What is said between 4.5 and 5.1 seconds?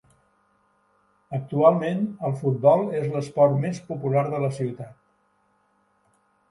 ciutat.